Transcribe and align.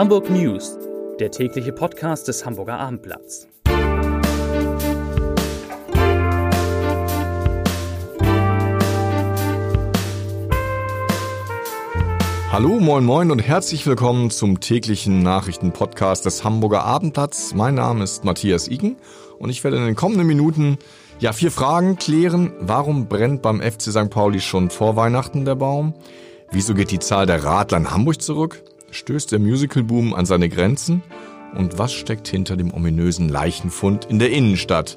Hamburg 0.00 0.30
News, 0.30 0.78
der 1.18 1.30
tägliche 1.30 1.72
Podcast 1.72 2.26
des 2.26 2.46
Hamburger 2.46 2.78
Abendblatts. 2.78 3.46
Hallo, 12.50 12.80
moin, 12.80 13.04
moin 13.04 13.30
und 13.30 13.40
herzlich 13.40 13.86
willkommen 13.86 14.30
zum 14.30 14.60
täglichen 14.60 15.22
Nachrichtenpodcast 15.22 16.24
des 16.24 16.44
Hamburger 16.44 16.82
Abendblatts. 16.86 17.52
Mein 17.52 17.74
Name 17.74 18.04
ist 18.04 18.24
Matthias 18.24 18.68
Igen 18.68 18.96
und 19.38 19.50
ich 19.50 19.62
werde 19.64 19.76
in 19.76 19.84
den 19.84 19.96
kommenden 19.96 20.26
Minuten 20.26 20.78
ja 21.18 21.34
vier 21.34 21.50
Fragen 21.50 21.96
klären. 21.96 22.54
Warum 22.58 23.06
brennt 23.06 23.42
beim 23.42 23.60
FC 23.60 23.90
St. 23.90 24.08
Pauli 24.08 24.40
schon 24.40 24.70
vor 24.70 24.96
Weihnachten 24.96 25.44
der 25.44 25.56
Baum? 25.56 25.92
Wieso 26.50 26.72
geht 26.72 26.90
die 26.90 27.00
Zahl 27.00 27.26
der 27.26 27.44
Radler 27.44 27.76
in 27.76 27.90
Hamburg 27.90 28.22
zurück? 28.22 28.62
Stößt 28.90 29.32
der 29.32 29.38
Musicalboom 29.38 30.14
an 30.14 30.26
seine 30.26 30.48
Grenzen? 30.48 31.02
Und 31.56 31.78
was 31.78 31.92
steckt 31.92 32.28
hinter 32.28 32.56
dem 32.56 32.72
ominösen 32.72 33.28
Leichenfund 33.28 34.04
in 34.04 34.18
der 34.18 34.30
Innenstadt? 34.30 34.96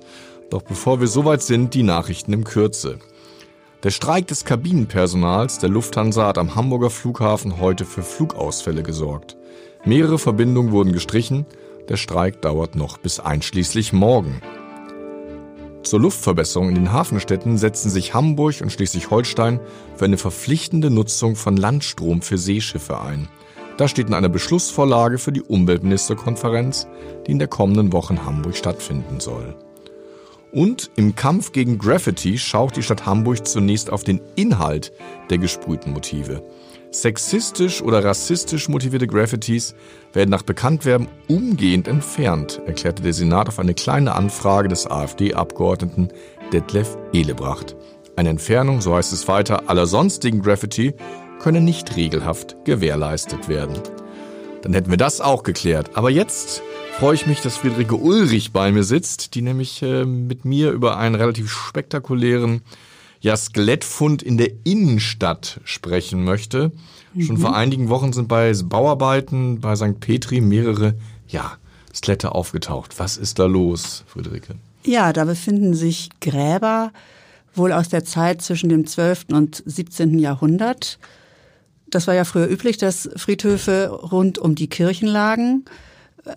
Doch 0.49 0.61
bevor 0.61 0.99
wir 0.99 1.07
soweit 1.07 1.41
sind, 1.41 1.73
die 1.73 1.83
Nachrichten 1.83 2.33
im 2.33 2.43
Kürze. 2.43 2.99
Der 3.83 3.89
Streik 3.89 4.27
des 4.27 4.45
Kabinenpersonals 4.45 5.59
der 5.59 5.69
Lufthansa 5.69 6.27
hat 6.27 6.37
am 6.37 6.55
Hamburger 6.55 6.89
Flughafen 6.89 7.59
heute 7.59 7.85
für 7.85 8.03
Flugausfälle 8.03 8.83
gesorgt. 8.83 9.35
Mehrere 9.83 10.19
Verbindungen 10.19 10.71
wurden 10.71 10.93
gestrichen. 10.93 11.45
Der 11.89 11.97
Streik 11.97 12.41
dauert 12.41 12.75
noch 12.75 12.97
bis 12.97 13.19
einschließlich 13.19 13.91
morgen. 13.91 14.41
Zur 15.83 15.99
Luftverbesserung 15.99 16.69
in 16.69 16.75
den 16.75 16.93
Hafenstädten 16.93 17.57
setzen 17.57 17.89
sich 17.89 18.13
Hamburg 18.13 18.61
und 18.61 18.71
Schleswig-Holstein 18.71 19.59
für 19.97 20.05
eine 20.05 20.17
verpflichtende 20.17 20.89
Nutzung 20.89 21.35
von 21.35 21.57
Landstrom 21.57 22.21
für 22.21 22.37
Seeschiffe 22.37 23.01
ein. 23.01 23.27
Das 23.77 23.91
steht 23.91 24.07
in 24.07 24.13
einer 24.13 24.29
Beschlussvorlage 24.29 25.17
für 25.17 25.31
die 25.31 25.41
Umweltministerkonferenz, 25.41 26.87
die 27.25 27.31
in 27.31 27.39
der 27.39 27.47
kommenden 27.47 27.91
Woche 27.91 28.13
in 28.13 28.25
Hamburg 28.25 28.55
stattfinden 28.55 29.19
soll. 29.19 29.55
Und 30.51 30.91
im 30.95 31.15
Kampf 31.15 31.51
gegen 31.51 31.79
Graffiti 31.79 32.37
schaut 32.37 32.75
die 32.75 32.83
Stadt 32.83 33.07
Hamburg 33.07 33.47
zunächst 33.47 33.89
auf 33.89 34.03
den 34.03 34.21
Inhalt 34.35 34.91
der 35.31 35.39
gesprühten 35.39 35.93
Motive. 35.93 36.43
Sexistisch 36.91 37.81
oder 37.81 38.05
rassistisch 38.05 38.69
motivierte 38.69 39.07
Graffitis 39.07 39.73
werden 40.13 40.29
nach 40.29 40.43
Bekanntwerden 40.43 41.07
umgehend 41.27 41.87
entfernt, 41.87 42.61
erklärte 42.67 43.01
der 43.01 43.13
Senat 43.13 43.47
auf 43.47 43.57
eine 43.57 43.73
kleine 43.73 44.13
Anfrage 44.13 44.67
des 44.67 44.85
AfD-Abgeordneten 44.85 46.09
Detlef 46.51 46.95
Ehlebracht. 47.11 47.75
Eine 48.15 48.29
Entfernung, 48.29 48.79
so 48.79 48.95
heißt 48.95 49.11
es 49.11 49.27
weiter, 49.27 49.71
aller 49.71 49.87
sonstigen 49.87 50.43
Graffiti 50.43 50.93
könne 51.43 51.59
nicht 51.59 51.97
regelhaft 51.97 52.55
gewährleistet 52.63 53.49
werden. 53.49 53.75
Dann 54.61 54.71
hätten 54.73 54.89
wir 54.89 54.97
das 54.97 55.19
auch 55.19 55.43
geklärt. 55.43 55.91
Aber 55.93 56.09
jetzt 56.09 56.63
freue 56.97 57.15
ich 57.15 57.27
mich, 57.27 57.41
dass 57.41 57.57
Friederike 57.57 57.95
Ulrich 57.95 58.53
bei 58.53 58.71
mir 58.71 58.85
sitzt, 58.85 59.35
die 59.35 59.41
nämlich 59.41 59.81
äh, 59.81 60.05
mit 60.05 60.45
mir 60.45 60.71
über 60.71 60.97
einen 60.97 61.15
relativ 61.15 61.51
spektakulären 61.51 62.61
ja, 63.19 63.35
Skelettfund 63.35 64.23
in 64.23 64.37
der 64.37 64.51
Innenstadt 64.63 65.59
sprechen 65.65 66.23
möchte. 66.23 66.71
Mhm. 67.13 67.21
Schon 67.21 67.37
vor 67.37 67.53
einigen 67.53 67.89
Wochen 67.89 68.13
sind 68.13 68.29
bei 68.29 68.53
Bauarbeiten 68.53 69.59
bei 69.59 69.75
St. 69.75 69.99
Petri 69.99 70.39
mehrere, 70.39 70.93
ja, 71.27 71.57
Skelette 71.93 72.33
aufgetaucht. 72.33 72.99
Was 72.99 73.17
ist 73.17 73.37
da 73.37 73.47
los, 73.47 74.05
Friederike? 74.07 74.55
Ja, 74.85 75.11
da 75.11 75.25
befinden 75.25 75.73
sich 75.73 76.09
Gräber, 76.21 76.93
wohl 77.53 77.73
aus 77.73 77.89
der 77.89 78.05
Zeit 78.05 78.41
zwischen 78.41 78.69
dem 78.69 78.87
12. 78.87 79.25
und 79.33 79.61
17. 79.65 80.19
Jahrhundert. 80.19 80.99
Das 81.93 82.07
war 82.07 82.15
ja 82.15 82.23
früher 82.23 82.49
üblich, 82.49 82.77
dass 82.77 83.09
Friedhöfe 83.15 83.89
rund 83.89 84.37
um 84.37 84.55
die 84.55 84.67
Kirchen 84.67 85.07
lagen. 85.07 85.65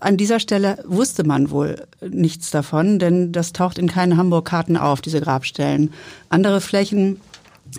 An 0.00 0.16
dieser 0.16 0.40
Stelle 0.40 0.82
wusste 0.86 1.24
man 1.24 1.50
wohl 1.50 1.86
nichts 2.00 2.50
davon, 2.50 2.98
denn 2.98 3.32
das 3.32 3.52
taucht 3.52 3.78
in 3.78 3.88
keinen 3.88 4.16
Hamburg-Karten 4.16 4.76
auf, 4.76 5.00
diese 5.00 5.20
Grabstellen. 5.20 5.92
Andere 6.28 6.60
Flächen 6.60 7.20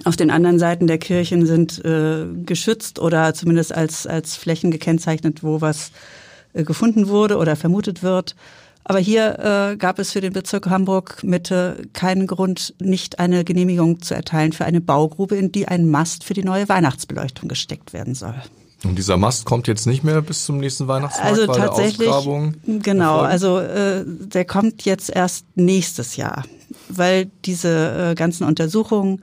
auf 0.06 0.16
den 0.16 0.32
anderen 0.32 0.60
Seiten 0.60 0.88
der 0.88 0.98
Kirchen 0.98 1.46
sind 1.46 1.84
äh, 1.84 2.26
geschützt 2.46 3.00
oder 3.00 3.34
zumindest 3.34 3.74
als, 3.74 4.08
als 4.08 4.36
Flächen 4.36 4.72
gekennzeichnet, 4.72 5.44
wo 5.44 5.62
was 5.62 5.92
äh, 6.54 6.64
gefunden 6.64 7.08
wurde 7.08 7.38
oder 7.38 7.56
vermutet 7.56 8.04
wird. 8.04 8.36
Aber 8.90 9.00
hier 9.00 9.40
äh, 9.40 9.76
gab 9.76 10.00
es 10.00 10.14
für 10.14 10.22
den 10.22 10.32
Bezirk 10.32 10.70
Hamburg 10.70 11.22
Mitte 11.22 11.90
keinen 11.92 12.26
Grund, 12.26 12.74
nicht 12.80 13.20
eine 13.20 13.44
Genehmigung 13.44 14.02
zu 14.02 14.14
erteilen 14.14 14.54
für 14.54 14.64
eine 14.64 14.80
Baugrube, 14.80 15.36
in 15.36 15.52
die 15.52 15.68
ein 15.68 15.90
Mast 15.90 16.24
für 16.24 16.34
die 16.34 16.44
neue 16.44 16.70
Weihnachtsbeleuchtung 16.70 17.50
gesteckt 17.50 17.92
werden 17.92 18.16
soll. 18.16 18.36
Und 18.86 18.98
dieser 18.98 19.18
Mast 19.18 19.44
kommt 19.44 19.68
jetzt 19.68 19.88
nicht 19.88 20.06
mehr 20.06 20.22
bis 20.22 20.46
zum 20.46 20.60
nächsten 20.60 20.88
Weihnachtsmarkt 20.88 21.38
also 21.38 21.48
weil 21.50 21.58
tatsächlich, 21.58 22.10
Genau, 22.66 23.24
erfolgen? 23.26 23.32
also 23.32 23.60
äh, 23.60 24.06
der 24.06 24.46
kommt 24.46 24.86
jetzt 24.86 25.10
erst 25.10 25.46
nächstes 25.56 26.16
Jahr, 26.16 26.46
weil 26.88 27.30
diese 27.44 28.12
äh, 28.12 28.16
ganzen 28.16 28.46
Untersuchungen, 28.46 29.22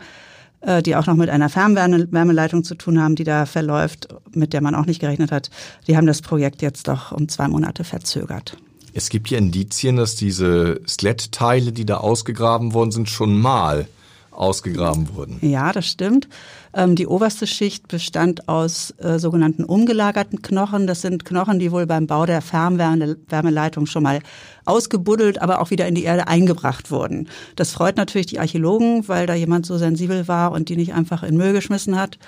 äh, 0.60 0.82
die 0.82 0.94
auch 0.94 1.06
noch 1.06 1.16
mit 1.16 1.30
einer 1.30 1.48
Fernwärmeleitung 1.48 2.64
zu 2.64 2.74
tun 2.74 3.00
haben, 3.00 3.14
die 3.14 3.24
da 3.24 3.46
verläuft, 3.46 4.08
mit 4.34 4.52
der 4.52 4.60
man 4.60 4.74
auch 4.74 4.84
nicht 4.84 5.00
gerechnet 5.00 5.32
hat, 5.32 5.48
die 5.86 5.96
haben 5.96 6.06
das 6.06 6.20
Projekt 6.20 6.60
jetzt 6.60 6.86
doch 6.86 7.12
um 7.12 7.30
zwei 7.30 7.48
Monate 7.48 7.84
verzögert. 7.84 8.58
Es 8.96 9.08
gibt 9.08 9.28
ja 9.28 9.38
Indizien, 9.38 9.96
dass 9.96 10.14
diese 10.14 10.80
Skelettteile, 10.86 11.72
die 11.72 11.84
da 11.84 11.96
ausgegraben 11.96 12.74
worden 12.74 12.92
sind, 12.92 13.08
schon 13.08 13.36
mal 13.36 13.88
ausgegraben 14.30 15.14
wurden. 15.14 15.38
Ja, 15.42 15.72
das 15.72 15.86
stimmt. 15.86 16.28
Ähm, 16.72 16.96
die 16.96 17.06
oberste 17.06 17.46
Schicht 17.46 17.88
bestand 17.88 18.48
aus 18.48 18.94
äh, 18.98 19.18
sogenannten 19.18 19.64
umgelagerten 19.64 20.42
Knochen. 20.42 20.86
Das 20.86 21.02
sind 21.02 21.24
Knochen, 21.24 21.58
die 21.58 21.72
wohl 21.72 21.86
beim 21.86 22.06
Bau 22.06 22.26
der 22.26 22.42
Fernwärmeleitung 22.42 23.86
schon 23.86 24.02
mal 24.02 24.20
ausgebuddelt, 24.64 25.40
aber 25.40 25.60
auch 25.60 25.70
wieder 25.70 25.86
in 25.86 25.94
die 25.94 26.04
Erde 26.04 26.26
eingebracht 26.26 26.90
wurden. 26.90 27.28
Das 27.56 27.72
freut 27.72 27.96
natürlich 27.96 28.26
die 28.26 28.40
Archäologen, 28.40 29.08
weil 29.08 29.26
da 29.26 29.34
jemand 29.34 29.66
so 29.66 29.78
sensibel 29.78 30.26
war 30.28 30.52
und 30.52 30.68
die 30.68 30.76
nicht 30.76 30.94
einfach 30.94 31.22
in 31.22 31.36
Müll 31.36 31.52
geschmissen 31.52 31.98
hat. 31.98 32.18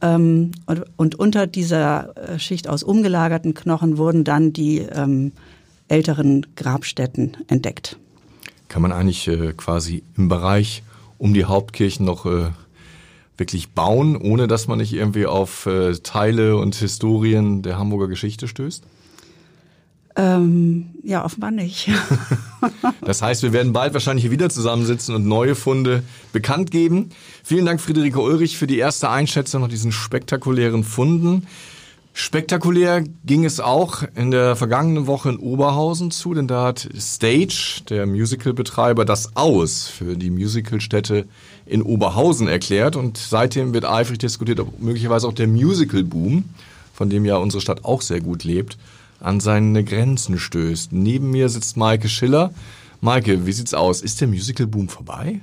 Ähm, 0.00 0.52
und, 0.66 0.84
und, 0.96 1.14
unter 1.14 1.46
dieser 1.46 2.16
äh, 2.16 2.38
Schicht 2.38 2.68
aus 2.68 2.82
umgelagerten 2.82 3.54
Knochen 3.54 3.96
wurden 3.98 4.24
dann 4.24 4.52
die 4.52 4.78
ähm, 4.78 5.32
älteren 5.88 6.46
Grabstätten 6.56 7.36
entdeckt. 7.48 7.98
Kann 8.68 8.82
man 8.82 8.92
eigentlich 8.92 9.28
äh, 9.28 9.52
quasi 9.52 10.02
im 10.16 10.28
Bereich 10.28 10.82
um 11.18 11.34
die 11.34 11.44
Hauptkirchen 11.44 12.04
noch 12.04 12.26
äh, 12.26 12.50
wirklich 13.36 13.70
bauen, 13.70 14.16
ohne 14.16 14.46
dass 14.46 14.68
man 14.68 14.78
nicht 14.78 14.92
irgendwie 14.92 15.26
auf 15.26 15.66
äh, 15.66 15.92
Teile 15.94 16.56
und 16.56 16.74
Historien 16.76 17.62
der 17.62 17.78
Hamburger 17.78 18.08
Geschichte 18.08 18.48
stößt? 18.48 18.84
Ähm, 20.16 20.90
ja, 21.02 21.24
offenbar 21.24 21.50
nicht. 21.50 21.90
das 23.00 23.20
heißt, 23.20 23.42
wir 23.42 23.52
werden 23.52 23.72
bald 23.72 23.94
wahrscheinlich 23.94 24.22
hier 24.22 24.30
wieder 24.30 24.48
zusammensitzen 24.48 25.14
und 25.14 25.26
neue 25.26 25.56
Funde 25.56 26.04
bekannt 26.32 26.70
geben. 26.70 27.10
Vielen 27.42 27.66
Dank, 27.66 27.80
Friederike 27.80 28.20
Ulrich, 28.20 28.56
für 28.56 28.68
die 28.68 28.78
erste 28.78 29.10
Einschätzung 29.10 29.62
nach 29.62 29.68
diesen 29.68 29.90
spektakulären 29.90 30.84
Funden. 30.84 31.48
Spektakulär 32.16 33.02
ging 33.26 33.44
es 33.44 33.58
auch 33.58 34.04
in 34.14 34.30
der 34.30 34.54
vergangenen 34.54 35.08
Woche 35.08 35.30
in 35.30 35.36
Oberhausen 35.36 36.12
zu, 36.12 36.32
denn 36.32 36.46
da 36.46 36.66
hat 36.66 36.88
Stage, 36.96 37.82
der 37.88 38.06
Musicalbetreiber, 38.06 39.04
das 39.04 39.34
Aus 39.34 39.88
für 39.88 40.16
die 40.16 40.30
Musicalstätte 40.30 41.26
in 41.66 41.82
Oberhausen 41.82 42.46
erklärt 42.46 42.94
und 42.94 43.18
seitdem 43.18 43.74
wird 43.74 43.84
eifrig 43.84 44.18
diskutiert, 44.18 44.60
ob 44.60 44.80
möglicherweise 44.80 45.26
auch 45.26 45.32
der 45.32 45.48
Musical-Boom, 45.48 46.44
von 46.92 47.10
dem 47.10 47.24
ja 47.24 47.36
unsere 47.36 47.60
Stadt 47.60 47.84
auch 47.84 48.00
sehr 48.00 48.20
gut 48.20 48.44
lebt, 48.44 48.78
an 49.18 49.40
seine 49.40 49.82
Grenzen 49.82 50.38
stößt. 50.38 50.92
Neben 50.92 51.32
mir 51.32 51.48
sitzt 51.48 51.76
Maike 51.76 52.08
Schiller. 52.08 52.54
Maike, 53.00 53.44
wie 53.44 53.52
sieht's 53.52 53.74
aus? 53.74 54.02
Ist 54.02 54.20
der 54.20 54.28
Musical-Boom 54.28 54.88
vorbei? 54.88 55.40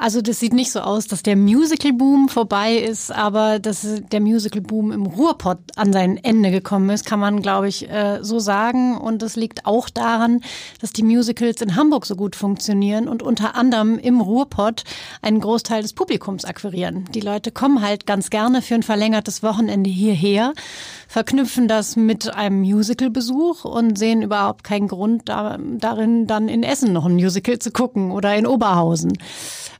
Also 0.00 0.22
das 0.22 0.38
sieht 0.38 0.52
nicht 0.52 0.70
so 0.70 0.78
aus, 0.78 1.08
dass 1.08 1.24
der 1.24 1.34
Musical-Boom 1.34 2.28
vorbei 2.28 2.76
ist, 2.76 3.10
aber 3.10 3.58
dass 3.58 3.84
der 4.12 4.20
Musical-Boom 4.20 4.92
im 4.92 5.06
Ruhrpott 5.06 5.58
an 5.74 5.92
sein 5.92 6.18
Ende 6.22 6.52
gekommen 6.52 6.88
ist, 6.90 7.04
kann 7.04 7.18
man, 7.18 7.42
glaube 7.42 7.66
ich, 7.66 7.90
äh, 7.90 8.20
so 8.22 8.38
sagen. 8.38 8.96
Und 8.96 9.22
das 9.22 9.34
liegt 9.34 9.66
auch 9.66 9.90
daran, 9.90 10.40
dass 10.80 10.92
die 10.92 11.02
Musicals 11.02 11.60
in 11.62 11.74
Hamburg 11.74 12.06
so 12.06 12.14
gut 12.14 12.36
funktionieren 12.36 13.08
und 13.08 13.24
unter 13.24 13.56
anderem 13.56 13.98
im 13.98 14.20
Ruhrpott 14.20 14.84
einen 15.20 15.40
Großteil 15.40 15.82
des 15.82 15.94
Publikums 15.94 16.44
akquirieren. 16.44 17.06
Die 17.12 17.20
Leute 17.20 17.50
kommen 17.50 17.82
halt 17.82 18.06
ganz 18.06 18.30
gerne 18.30 18.62
für 18.62 18.76
ein 18.76 18.84
verlängertes 18.84 19.42
Wochenende 19.42 19.90
hierher, 19.90 20.52
verknüpfen 21.08 21.66
das 21.66 21.96
mit 21.96 22.32
einem 22.32 22.60
Musical-Besuch 22.60 23.64
und 23.64 23.98
sehen 23.98 24.22
überhaupt 24.22 24.62
keinen 24.62 24.86
Grund 24.86 25.28
darin, 25.28 26.28
dann 26.28 26.48
in 26.48 26.62
Essen 26.62 26.92
noch 26.92 27.06
ein 27.06 27.14
Musical 27.14 27.58
zu 27.58 27.72
gucken 27.72 28.12
oder 28.12 28.36
in 28.36 28.46
Oberhausen. 28.46 29.18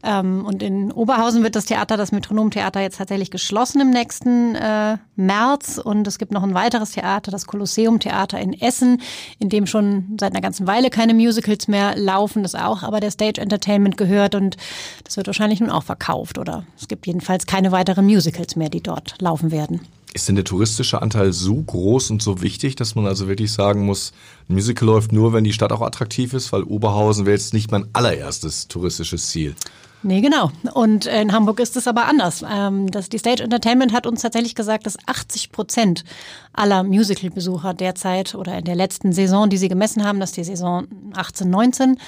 Ähm, 0.03 0.45
und 0.45 0.63
in 0.63 0.93
Oberhausen 0.93 1.43
wird 1.43 1.57
das 1.57 1.65
Theater, 1.65 1.97
das 1.97 2.13
Metronomtheater, 2.13 2.81
jetzt 2.81 2.99
tatsächlich 2.99 3.31
geschlossen 3.31 3.81
im 3.81 3.91
nächsten 3.91 4.55
äh, 4.55 4.99
März. 5.17 5.79
Und 5.83 6.07
es 6.07 6.19
gibt 6.19 6.33
noch 6.33 6.43
ein 6.43 6.55
weiteres 6.55 6.93
Theater, 6.93 7.31
das 7.31 7.47
Kolosseum-Theater 7.47 8.39
in 8.39 8.53
Essen, 8.53 9.01
in 9.39 9.49
dem 9.49 9.67
schon 9.67 10.17
seit 10.21 10.33
einer 10.33 10.41
ganzen 10.41 10.67
Weile 10.67 10.91
keine 10.91 11.15
Musicals 11.15 11.69
mehr 11.69 11.97
laufen. 11.97 12.43
Das 12.43 12.55
auch 12.55 12.83
aber 12.83 13.01
der 13.01 13.11
Stage 13.11 13.41
Entertainment 13.41 13.97
gehört 13.97 14.35
und 14.35 14.57
das 15.05 15.17
wird 15.17 15.27
wahrscheinlich 15.27 15.61
nun 15.61 15.71
auch 15.71 15.83
verkauft. 15.85 16.39
Oder 16.39 16.65
es 16.79 16.89
gibt 16.89 17.07
jedenfalls 17.07 17.47
keine 17.47 17.73
weiteren 17.73 18.07
Musicals 18.07 18.57
mehr, 18.57 18.69
die 18.69 18.83
dort 18.83 19.21
laufen 19.21 19.51
werden. 19.51 19.81
Ist 20.15 20.27
denn 20.27 20.37
der 20.37 20.45
touristische 20.45 21.03
Anteil 21.03 21.33
so 21.33 21.55
groß 21.55 22.11
und 22.11 22.23
so 22.23 22.41
wichtig, 22.41 22.77
dass 22.77 22.95
man 22.95 23.07
also 23.07 23.29
wirklich 23.29 23.53
sagen 23.53 23.85
muss, 23.85 24.13
ein 24.49 24.55
Musical 24.55 24.87
läuft 24.87 25.13
nur, 25.13 25.33
wenn 25.35 25.45
die 25.45 25.53
Stadt 25.53 25.71
auch 25.71 25.83
attraktiv 25.83 26.33
ist, 26.33 26.51
weil 26.51 26.63
Oberhausen 26.63 27.27
wäre 27.27 27.37
jetzt 27.37 27.53
nicht 27.53 27.71
mein 27.71 27.89
allererstes 27.93 28.69
touristisches 28.69 29.29
Ziel. 29.29 29.55
Nee, 30.03 30.21
genau. 30.21 30.53
Und 30.75 31.07
in 31.07 31.33
Hamburg 31.33 31.59
ist 31.59 31.77
es 31.77 31.89
aber 31.89 32.07
anders. 32.07 32.45
Ähm, 32.49 32.91
das, 32.91 33.09
die 33.09 33.19
Stage 33.19 33.43
Entertainment 33.43 33.93
hat 33.93 34.07
uns 34.07 34.23
tatsächlich 34.23 34.55
gesagt, 34.55 34.87
dass 34.87 34.97
80 35.07 35.51
Prozent 35.51 36.05
aller 36.53 36.85
Musical-Besucher 36.85 37.75
derzeit 37.75 38.35
oder 38.35 38.57
in 38.59 38.65
der 38.65 38.77
letzten 38.77 39.13
Saison, 39.13 39.51
die 39.51 39.57
sie 39.57 39.69
gemessen 39.69 40.05
haben, 40.05 40.21
dass 40.21 40.33
die 40.33 40.45
Saison 40.45 40.87
18, 41.17 41.51
19, 41.51 41.99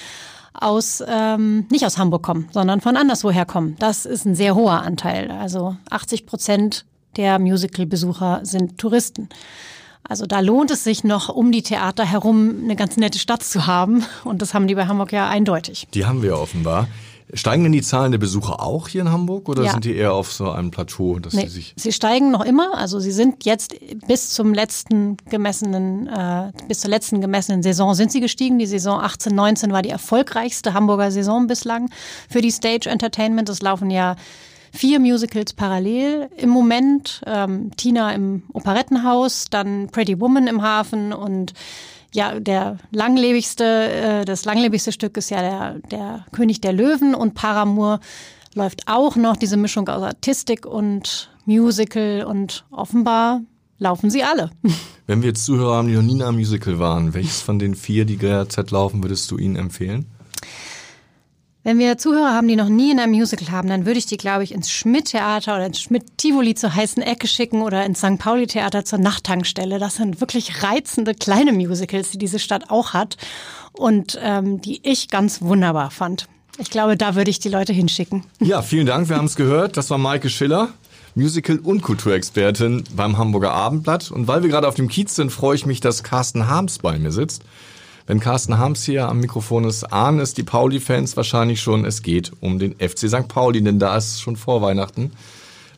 aus 0.53 1.03
ähm, 1.07 1.67
nicht 1.71 1.85
aus 1.85 1.99
Hamburg 1.99 2.23
kommen, 2.23 2.49
sondern 2.53 2.81
von 2.81 2.97
anderswoher 2.97 3.45
kommen. 3.45 3.77
Das 3.79 4.05
ist 4.05 4.25
ein 4.25 4.35
sehr 4.35 4.55
hoher 4.55 4.83
Anteil. 4.83 5.31
Also 5.31 5.77
80 5.91 6.27
Prozent 6.27 6.85
der 7.17 7.39
Musical-Besucher 7.39 8.41
sind 8.45 8.79
Touristen. 8.79 9.29
Also 10.03 10.27
da 10.27 10.41
lohnt 10.41 10.71
es 10.71 10.85
sich 10.85 11.05
noch, 11.05 11.29
um 11.29 11.53
die 11.53 11.63
Theater 11.63 12.05
herum 12.05 12.63
eine 12.65 12.75
ganz 12.75 12.97
nette 12.97 13.19
Stadt 13.19 13.43
zu 13.43 13.67
haben. 13.67 14.05
Und 14.25 14.43
das 14.43 14.55
haben 14.55 14.67
die 14.67 14.75
bei 14.75 14.87
Hamburg 14.87 15.13
ja 15.13 15.29
eindeutig. 15.29 15.87
Die 15.95 16.05
haben 16.05 16.23
wir 16.23 16.39
offenbar. 16.39 16.89
Steigen 17.35 17.63
denn 17.63 17.73
die 17.73 17.83
Zahlen 17.83 18.13
der 18.13 18.19
Besucher 18.19 18.61
auch 18.63 18.89
hier 18.89 19.03
in 19.03 19.11
Hamburg 19.11 19.49
oder 19.49 19.65
Ja. 19.65 19.73
sind 19.73 19.85
die 19.85 19.95
eher 19.95 20.13
auf 20.15 20.33
so 20.33 20.51
einem 20.51 20.71
Plateau, 20.71 21.19
dass 21.19 21.33
Nee, 21.35 21.45
die 21.45 21.49
sich 21.49 21.75
sie 21.77 21.93
steigen 21.93 22.31
noch 22.31 22.45
immer. 22.45 22.75
Also 22.77 22.99
sie 23.01 23.13
sind 23.13 23.45
jetzt 23.45 23.75
bis 24.07 24.31
zum 24.31 24.53
letzten 24.55 25.17
gemessenen, 25.29 26.07
äh, 26.09 26.53
bis 26.69 26.81
zur 26.81 26.91
letzten 26.91 27.21
gemessenen 27.21 27.63
Saison 27.63 27.95
sind 27.95 28.11
sie 28.13 28.21
gestiegen. 28.21 28.59
Die 28.59 28.67
Saison 28.67 29.01
18, 29.01 29.35
19 29.35 29.73
war 29.73 29.83
die 29.83 29.91
erfolgreichste 29.91 30.75
Hamburger 30.75 31.11
Saison 31.11 31.47
bislang 31.47 31.91
für 32.29 32.41
die 32.41 32.51
Stage 32.51 32.89
Entertainment. 32.89 33.49
Es 33.49 33.63
laufen 33.63 33.91
ja 33.91 34.17
vier 34.73 35.01
Musicals 35.01 35.53
parallel 35.53 36.31
im 36.37 36.49
Moment. 36.51 37.23
Ähm, 37.27 37.71
Tina 37.77 38.13
im 38.13 38.45
Operettenhaus, 38.53 39.47
dann 39.51 39.89
Pretty 39.91 40.21
Woman 40.21 40.47
im 40.47 40.63
Hafen 40.63 41.13
und 41.13 41.53
ja, 42.13 42.39
der 42.41 42.79
langlebigste, 42.91 43.65
äh, 43.65 44.25
das 44.25 44.45
langlebigste 44.45 44.93
Stück 44.93 45.17
ist 45.17 45.31
ja 45.31 45.41
der, 45.41 45.79
der 45.91 46.27
König 46.33 46.61
der 46.61 46.73
Löwen 46.73 47.15
und 47.15 47.35
Paramour 47.35 48.01
läuft 48.55 48.89
auch 48.89 49.17
noch 49.17 49.37
diese 49.37 49.57
Mischung 49.57 49.89
aus 49.89 50.03
Artistik 50.03 50.67
und 50.67 51.31
Musical 51.45 52.25
und 52.25 52.65
offenbar 52.71 53.43
laufen 53.79 54.11
sie 54.11 54.23
alle. 54.25 54.51
Wenn 55.07 55.23
wir 55.23 55.29
jetzt 55.29 55.45
Zuhörer 55.45 55.77
haben, 55.77 55.89
die 55.89 55.97
Musical 56.33 56.79
waren, 56.79 57.15
welches 57.15 57.41
von 57.41 57.59
den 57.59 57.75
vier, 57.75 58.05
die 58.05 58.17
derzeit 58.17 58.71
laufen, 58.71 59.03
würdest 59.03 59.31
du 59.31 59.39
ihnen 59.39 59.57
empfehlen? 59.57 60.07
Wenn 61.71 61.79
wir 61.79 61.99
Zuhörer 61.99 62.35
haben, 62.35 62.49
die 62.49 62.57
noch 62.57 62.69
nie 62.69 62.91
in 62.91 62.99
einem 62.99 63.13
Musical 63.13 63.53
haben, 63.53 63.69
dann 63.69 63.87
würde 63.87 64.01
ich 64.01 64.07
die, 64.07 64.17
glaube 64.17 64.43
ich, 64.43 64.51
ins 64.51 64.73
Schmidt-Theater 64.73 65.55
oder 65.55 65.67
ins 65.67 65.81
Schmidt-Tivoli 65.81 66.57
zur 66.57 66.75
heißen 66.75 67.01
Ecke 67.01 67.29
schicken 67.29 67.63
oder 67.63 67.87
ins 67.87 68.01
St. 68.01 68.19
Pauli-Theater 68.19 68.85
zur 68.85 68.99
Nachttankstelle. 68.99 69.79
Das 69.79 69.95
sind 69.95 70.21
wirklich 70.21 70.65
reizende 70.65 71.15
kleine 71.15 71.53
Musicals, 71.53 72.11
die 72.11 72.19
diese 72.19 72.41
Stadt 72.41 72.71
auch 72.71 72.93
hat 72.93 73.19
und 73.71 74.19
ähm, 74.21 74.61
die 74.61 74.81
ich 74.83 75.11
ganz 75.11 75.43
wunderbar 75.43 75.93
fand. 75.93 76.27
Ich 76.59 76.71
glaube, 76.71 76.97
da 76.97 77.15
würde 77.15 77.31
ich 77.31 77.39
die 77.39 77.51
Leute 77.51 77.73
hinschicken. 77.73 78.25
Ja, 78.41 78.63
vielen 78.63 78.87
Dank, 78.87 79.09
wir 79.09 79.15
haben 79.15 79.27
es 79.27 79.37
gehört. 79.37 79.77
Das 79.77 79.91
war 79.91 79.99
Maike 79.99 80.29
Schiller, 80.29 80.71
Musical- 81.15 81.61
und 81.61 81.83
Kulturexpertin 81.83 82.83
beim 82.97 83.17
Hamburger 83.17 83.53
Abendblatt. 83.53 84.11
Und 84.11 84.27
weil 84.27 84.43
wir 84.43 84.51
gerade 84.51 84.67
auf 84.67 84.75
dem 84.75 84.89
Kiez 84.89 85.15
sind, 85.15 85.31
freue 85.31 85.55
ich 85.55 85.67
mich, 85.67 85.79
dass 85.79 86.03
Carsten 86.03 86.49
Harms 86.49 86.81
bei 86.81 86.99
mir 86.99 87.13
sitzt. 87.13 87.45
Wenn 88.07 88.21
Carsten 88.21 88.59
Harms 88.59 88.83
hier 88.85 89.09
am 89.09 89.21
Mikrofon 89.21 89.65
ist, 89.65 89.85
ahnen 89.85 90.21
es 90.21 90.35
die 90.35 90.43
Pauli-Fans 90.43 91.17
wahrscheinlich 91.17 91.61
schon, 91.61 91.85
es 91.85 92.03
geht 92.03 92.33
um 92.41 92.59
den 92.59 92.75
FC 92.75 93.09
St. 93.09 93.29
Pauli, 93.29 93.63
denn 93.63 93.79
da 93.79 93.97
ist 93.97 94.21
schon 94.21 94.37
vor 94.37 94.63
Weihnachten. 94.63 95.13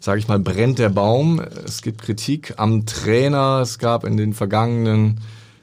Sage 0.00 0.18
ich 0.18 0.28
mal, 0.28 0.38
brennt 0.38 0.78
der 0.78 0.88
Baum. 0.88 1.40
Es 1.64 1.80
gibt 1.82 2.02
Kritik 2.02 2.54
am 2.56 2.86
Trainer. 2.86 3.60
Es 3.62 3.78
gab 3.78 4.04
in 4.04 4.16
den 4.16 4.34
vergangenen 4.34 5.20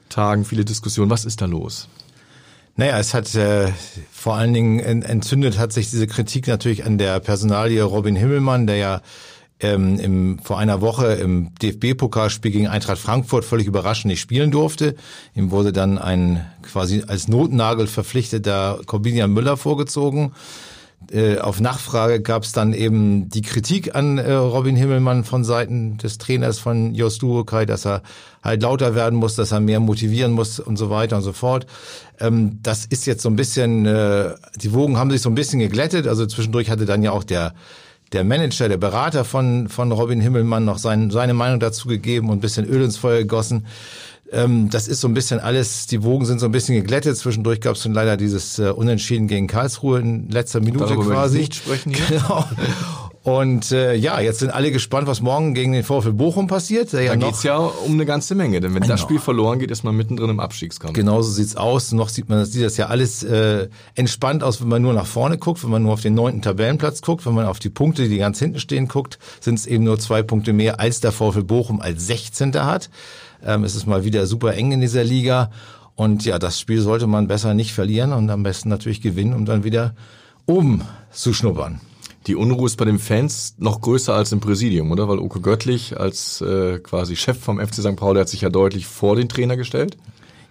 Tagen 0.08 0.44
viele 0.44 0.64
Diskussionen. 0.64 1.10
Was 1.10 1.24
ist 1.26 1.40
da 1.42 1.46
los? 1.46 1.88
Naja, 2.76 2.98
es 2.98 3.12
hat 3.12 3.34
äh, 3.34 3.68
vor 4.10 4.36
allen 4.36 4.54
Dingen 4.54 4.78
en- 4.80 5.02
entzündet 5.02 5.58
hat 5.58 5.72
sich 5.74 5.90
diese 5.90 6.06
Kritik 6.06 6.46
natürlich 6.46 6.86
an 6.86 6.96
der 6.96 7.20
Personalie 7.20 7.82
Robin 7.82 8.16
Himmelmann, 8.16 8.66
der 8.66 8.76
ja 8.76 9.02
ähm, 9.60 9.98
im, 9.98 10.38
vor 10.40 10.58
einer 10.58 10.80
Woche 10.80 11.12
im 11.14 11.54
DFB-Pokalspiel 11.62 12.50
gegen 12.50 12.68
Eintracht 12.68 12.98
Frankfurt 12.98 13.44
völlig 13.44 13.66
überraschend 13.66 14.06
nicht 14.06 14.20
spielen 14.20 14.50
durfte. 14.50 14.94
Ihm 15.34 15.50
wurde 15.50 15.72
dann 15.72 15.98
ein 15.98 16.44
quasi 16.62 17.04
als 17.06 17.28
Notnagel 17.28 17.86
verpflichteter 17.86 18.80
Corbinian 18.86 19.32
Müller 19.32 19.56
vorgezogen. 19.56 20.32
Äh, 21.10 21.38
auf 21.38 21.60
Nachfrage 21.60 22.20
gab 22.20 22.42
es 22.42 22.52
dann 22.52 22.74
eben 22.74 23.30
die 23.30 23.40
Kritik 23.40 23.94
an 23.94 24.18
äh, 24.18 24.32
Robin 24.32 24.76
Himmelmann 24.76 25.24
von 25.24 25.44
Seiten 25.44 25.96
des 25.96 26.18
Trainers 26.18 26.58
von 26.58 26.94
Jos 26.94 27.18
Duokai, 27.18 27.64
dass 27.64 27.86
er 27.86 28.02
halt 28.44 28.62
lauter 28.62 28.94
werden 28.94 29.18
muss, 29.18 29.34
dass 29.34 29.50
er 29.50 29.60
mehr 29.60 29.80
motivieren 29.80 30.32
muss 30.32 30.60
und 30.60 30.76
so 30.76 30.90
weiter 30.90 31.16
und 31.16 31.22
so 31.22 31.32
fort. 31.32 31.66
Ähm, 32.20 32.58
das 32.62 32.84
ist 32.84 33.06
jetzt 33.06 33.22
so 33.22 33.30
ein 33.30 33.36
bisschen, 33.36 33.86
äh, 33.86 34.34
die 34.56 34.72
Wogen 34.72 34.98
haben 34.98 35.10
sich 35.10 35.22
so 35.22 35.30
ein 35.30 35.34
bisschen 35.34 35.58
geglättet. 35.58 36.06
Also 36.06 36.26
zwischendurch 36.26 36.70
hatte 36.70 36.84
dann 36.84 37.02
ja 37.02 37.12
auch 37.12 37.24
der 37.24 37.54
der 38.12 38.24
Manager, 38.24 38.68
der 38.68 38.76
Berater 38.76 39.24
von, 39.24 39.68
von 39.68 39.92
Robin 39.92 40.20
Himmelmann 40.20 40.64
noch 40.64 40.78
sein, 40.78 41.10
seine 41.10 41.34
Meinung 41.34 41.60
dazu 41.60 41.88
gegeben 41.88 42.28
und 42.28 42.38
ein 42.38 42.40
bisschen 42.40 42.66
Öl 42.66 42.82
ins 42.82 42.96
Feuer 42.96 43.18
gegossen. 43.18 43.66
Ähm, 44.32 44.70
das 44.70 44.88
ist 44.88 45.00
so 45.00 45.08
ein 45.08 45.14
bisschen 45.14 45.40
alles, 45.40 45.86
die 45.86 46.02
Wogen 46.02 46.24
sind 46.24 46.38
so 46.38 46.46
ein 46.46 46.52
bisschen 46.52 46.76
geglättet. 46.76 47.16
Zwischendurch 47.16 47.60
gab 47.60 47.76
es 47.76 47.82
dann 47.82 47.92
leider 47.94 48.16
dieses 48.16 48.58
äh, 48.58 48.70
Unentschieden 48.70 49.26
gegen 49.26 49.46
Karlsruhe 49.46 50.00
in 50.00 50.28
letzter 50.30 50.60
Minute 50.60 50.86
Darüber 50.86 51.04
quasi. 51.14 51.38
nicht 51.38 51.54
sprechen 51.54 51.94
hier. 51.94 52.04
Genau. 52.08 52.44
Und 53.22 53.70
äh, 53.70 53.94
ja, 53.96 54.18
jetzt 54.20 54.38
sind 54.38 54.48
alle 54.48 54.70
gespannt, 54.72 55.06
was 55.06 55.20
morgen 55.20 55.52
gegen 55.52 55.72
den 55.72 55.82
VfL 55.84 56.14
Bochum 56.14 56.46
passiert. 56.46 56.94
Der 56.94 57.02
ja 57.02 57.10
Da 57.10 57.16
noch 57.18 57.26
geht's 57.26 57.42
ja 57.42 57.58
um 57.58 57.92
eine 57.92 58.06
ganze 58.06 58.34
Menge, 58.34 58.60
denn 58.60 58.72
wenn 58.72 58.80
das 58.80 58.88
Genau. 58.88 59.02
Spiel 59.02 59.18
verloren 59.18 59.58
geht, 59.58 59.70
ist 59.70 59.84
man 59.84 59.94
mittendrin 59.94 60.30
im 60.30 60.40
Abstiegskampf. 60.40 60.94
Genauso 60.94 61.30
sieht's 61.30 61.54
aus. 61.54 61.92
Noch 61.92 62.08
sieht 62.08 62.30
man, 62.30 62.42
sieht 62.46 62.64
das 62.64 62.78
ja 62.78 62.86
alles 62.86 63.22
äh, 63.22 63.68
entspannt 63.94 64.42
aus, 64.42 64.62
wenn 64.62 64.68
man 64.68 64.80
nur 64.80 64.94
nach 64.94 65.04
vorne 65.04 65.36
guckt, 65.36 65.62
wenn 65.62 65.70
man 65.70 65.82
nur 65.82 65.92
auf 65.92 66.00
den 66.00 66.14
neunten 66.14 66.40
Tabellenplatz 66.40 67.02
guckt, 67.02 67.26
wenn 67.26 67.34
man 67.34 67.44
auf 67.44 67.58
die 67.58 67.68
Punkte, 67.68 68.08
die 68.08 68.16
ganz 68.16 68.38
hinten 68.38 68.58
stehen, 68.58 68.88
guckt, 68.88 69.18
sind 69.40 69.58
es 69.58 69.66
eben 69.66 69.84
nur 69.84 69.98
zwei 69.98 70.22
Punkte 70.22 70.54
mehr, 70.54 70.80
als 70.80 71.00
der 71.00 71.12
VfL 71.12 71.42
Bochum 71.44 71.82
als 71.82 72.06
16. 72.06 72.54
hat. 72.54 72.88
Ähm, 73.44 73.64
es 73.64 73.76
ist 73.76 73.86
mal 73.86 74.02
wieder 74.04 74.26
super 74.26 74.54
eng 74.54 74.72
in 74.72 74.80
dieser 74.80 75.04
Liga. 75.04 75.50
Und 75.94 76.24
ja, 76.24 76.38
das 76.38 76.58
Spiel 76.58 76.80
sollte 76.80 77.06
man 77.06 77.28
besser 77.28 77.52
nicht 77.52 77.74
verlieren 77.74 78.14
und 78.14 78.30
am 78.30 78.42
besten 78.42 78.70
natürlich 78.70 79.02
gewinnen, 79.02 79.34
um 79.34 79.44
dann 79.44 79.62
wieder 79.62 79.94
oben 80.46 80.82
zu 81.12 81.34
schnuppern. 81.34 81.82
Die 82.26 82.36
Unruhe 82.36 82.66
ist 82.66 82.76
bei 82.76 82.84
den 82.84 82.98
Fans 82.98 83.54
noch 83.58 83.80
größer 83.80 84.14
als 84.14 84.32
im 84.32 84.40
Präsidium, 84.40 84.90
oder? 84.92 85.08
Weil 85.08 85.18
Oke 85.18 85.40
Göttlich 85.40 85.98
als 85.98 86.42
äh, 86.42 86.78
quasi 86.78 87.16
Chef 87.16 87.38
vom 87.38 87.58
FC 87.58 87.76
St. 87.76 87.96
Pauli 87.96 88.20
hat 88.20 88.28
sich 88.28 88.42
ja 88.42 88.50
deutlich 88.50 88.86
vor 88.86 89.16
den 89.16 89.28
Trainer 89.28 89.56
gestellt. 89.56 89.96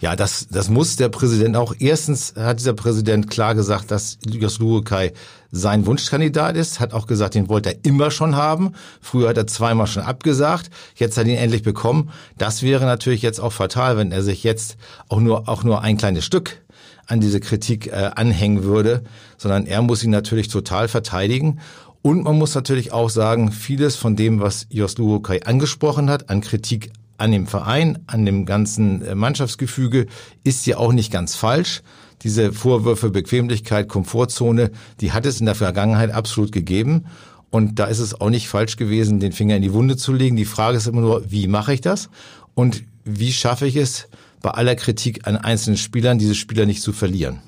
Ja, 0.02 0.16
das, 0.16 0.48
das 0.50 0.70
muss 0.70 0.96
der 0.96 1.10
Präsident 1.10 1.58
auch. 1.58 1.76
Erstens 1.78 2.34
hat 2.36 2.60
dieser 2.60 2.74
Präsident 2.74 3.30
klar 3.30 3.54
gesagt, 3.54 3.92
dass 3.92 4.18
Jos 4.26 4.60
Luokai 4.60 5.12
sein 5.52 5.86
Wunschkandidat 5.86 6.56
ist, 6.56 6.80
hat 6.80 6.94
auch 6.94 7.06
gesagt, 7.06 7.36
den 7.36 7.50
wollte 7.50 7.70
er 7.70 7.86
immer 7.86 8.10
schon 8.10 8.36
haben. 8.36 8.74
Früher 9.02 9.30
hat 9.30 9.38
er 9.38 9.46
zweimal 9.46 9.88
schon 9.88 10.04
abgesagt, 10.04 10.70
jetzt 10.96 11.18
hat 11.18 11.28
er 11.28 11.34
ihn 11.34 11.38
endlich 11.38 11.64
bekommen. 11.64 12.12
Das 12.38 12.64
wäre 12.64 12.86
natürlich 12.86 13.22
jetzt 13.22 13.42
auch 13.42 13.52
fatal, 13.52 13.98
wenn 13.98 14.14
er 14.14 14.24
sich 14.24 14.44
jetzt 14.44 14.78
auch 15.10 15.20
nur, 15.20 15.50
auch 15.50 15.64
nur 15.64 15.82
ein 15.82 15.98
kleines 15.98 16.24
Stück 16.24 16.62
an 17.10 17.20
diese 17.20 17.40
Kritik 17.40 17.88
äh, 17.88 18.12
anhängen 18.16 18.64
würde, 18.64 19.04
sondern 19.38 19.66
er 19.66 19.82
muss 19.82 20.04
ihn 20.04 20.12
natürlich 20.12 20.48
total 20.48 20.88
verteidigen. 20.88 21.60
Und 22.02 22.24
man 22.24 22.38
muss 22.38 22.56
natürlich 22.56 22.94
auch 22.94 23.10
sagen, 23.10 23.52
vieles 23.52 23.96
von 23.96 24.16
dem, 24.16 24.40
was 24.40 24.68
Jos 24.70 24.98
Luokai 24.98 25.42
angesprochen 25.44 26.10
hat, 26.10 26.30
an 26.30 26.42
Kritik 26.42 26.92
an 27.18 27.32
dem 27.32 27.48
Verein, 27.48 28.00
an 28.08 28.26
dem 28.26 28.46
ganzen 28.46 29.04
äh, 29.04 29.16
Mannschaftsgefüge, 29.16 30.08
ist 30.44 30.66
ja 30.66 30.78
auch 30.78 30.94
nicht 30.94 31.12
ganz 31.12 31.36
falsch. 31.36 31.82
Diese 32.22 32.54
Vorwürfe 32.54 33.10
Bequemlichkeit, 33.10 33.90
Komfortzone, 33.90 34.72
die 35.02 35.12
hat 35.12 35.26
es 35.26 35.40
in 35.40 35.46
der 35.46 35.56
Vergangenheit 35.56 36.12
absolut 36.12 36.52
gegeben. 36.52 37.06
Und 37.50 37.80
da 37.80 37.86
ist 37.86 38.00
es 38.00 38.20
auch 38.20 38.30
nicht 38.30 38.48
falsch 38.48 38.78
gewesen, 38.78 39.20
den 39.20 39.32
Finger 39.32 39.56
in 39.56 39.62
die 39.62 39.74
Wunde 39.74 39.98
zu 39.98 40.14
legen. 40.14 40.36
Die 40.36 40.46
Frage 40.46 40.78
ist 40.78 40.88
immer 40.88 41.02
nur, 41.02 41.30
wie 41.30 41.48
mache 41.48 41.74
ich 41.74 41.82
das? 41.82 42.10
Und 42.54 42.84
wie 43.04 43.34
schaffe 43.34 43.66
ich 43.66 43.76
es, 43.76 44.08
bei 44.42 44.52
aller 44.52 44.76
Kritik 44.76 45.28
an 45.28 45.38
einzelnen 45.38 45.78
Spielern, 45.78 46.20
diese 46.20 46.36
Spieler 46.36 46.66
nicht 46.66 46.82
zu 46.82 46.94
verlieren? 46.94 47.42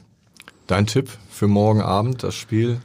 Dein 0.68 0.88
Tipp 0.88 1.10
für 1.30 1.48
morgen 1.48 1.82
Abend, 1.82 2.24
das 2.24 2.36
Spiel 2.36 2.80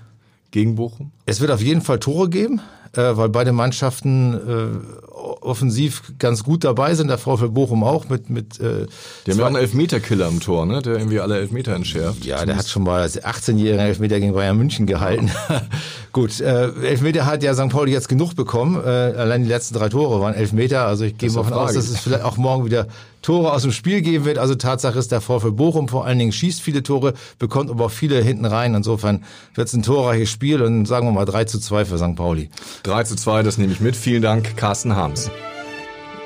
gegen 0.50 0.76
Bochum? 0.76 1.12
Es 1.26 1.40
wird 1.40 1.50
auf 1.50 1.60
jeden 1.60 1.82
Fall 1.82 1.98
Tore 1.98 2.28
geben, 2.28 2.60
äh, 2.92 3.16
weil 3.16 3.28
beide 3.28 3.52
Mannschaften 3.52 4.34
äh, 4.34 5.05
offensiv 5.16 6.12
ganz 6.18 6.44
gut 6.44 6.64
dabei 6.64 6.94
sind. 6.94 7.08
Der 7.08 7.18
VfL 7.18 7.48
Bochum 7.48 7.82
auch 7.82 8.08
mit 8.08 8.30
mit 8.30 8.60
äh, 8.60 8.86
Der 9.26 9.34
hat 9.34 9.38
ja 9.38 9.42
auch 9.42 9.46
einen 9.46 9.56
Elfmeterkiller 9.56 10.28
im 10.28 10.40
Tor, 10.40 10.66
ne? 10.66 10.82
Der 10.82 10.94
irgendwie 10.94 11.20
alle 11.20 11.38
Elfmeter 11.38 11.74
entschärft. 11.74 12.24
Ja, 12.24 12.44
der 12.44 12.56
hat 12.56 12.68
schon 12.68 12.82
mal 12.82 13.00
als 13.00 13.22
18-jähriger 13.22 13.78
Elfmeter 13.78 14.20
gegen 14.20 14.34
Bayern 14.34 14.56
München 14.56 14.86
gehalten. 14.86 15.30
Gut, 16.12 16.40
äh, 16.40 16.68
Elfmeter 16.82 17.26
hat 17.26 17.42
ja 17.42 17.54
St. 17.54 17.68
Pauli 17.68 17.92
jetzt 17.92 18.08
genug 18.08 18.34
bekommen. 18.34 18.76
Äh, 18.76 18.88
allein 18.88 19.42
die 19.42 19.48
letzten 19.48 19.74
drei 19.74 19.88
Tore 19.88 20.20
waren 20.20 20.34
Elfmeter. 20.34 20.86
Also 20.86 21.04
ich 21.04 21.18
gehe 21.18 21.30
davon 21.30 21.52
aus, 21.52 21.74
dass 21.74 21.88
es 21.88 22.00
vielleicht 22.00 22.24
auch 22.24 22.36
morgen 22.36 22.64
wieder 22.64 22.86
Tore 23.22 23.52
aus 23.52 23.62
dem 23.62 23.72
Spiel 23.72 24.02
geben 24.02 24.24
wird. 24.24 24.38
Also 24.38 24.54
Tatsache 24.54 24.98
ist, 24.98 25.10
der 25.10 25.20
VfL 25.20 25.50
Bochum 25.50 25.88
vor 25.88 26.06
allen 26.06 26.18
Dingen 26.18 26.32
schießt 26.32 26.62
viele 26.62 26.82
Tore, 26.82 27.14
bekommt 27.38 27.70
aber 27.70 27.86
auch 27.86 27.90
viele 27.90 28.22
hinten 28.22 28.44
rein. 28.44 28.74
Insofern 28.74 29.24
wird 29.54 29.66
es 29.66 29.74
ein 29.74 29.82
torreiches 29.82 30.30
Spiel 30.30 30.62
und 30.62 30.86
sagen 30.86 31.08
wir 31.08 31.12
mal 31.12 31.24
3 31.24 31.44
zu 31.44 31.58
2 31.58 31.86
für 31.86 31.98
St. 31.98 32.14
Pauli. 32.14 32.50
3 32.84 33.02
zu 33.02 33.16
2, 33.16 33.42
das 33.42 33.58
nehme 33.58 33.72
ich 33.72 33.80
mit. 33.80 33.96
Vielen 33.96 34.22
Dank, 34.22 34.56
Carsten 34.56 34.94
Harms. 35.06 35.30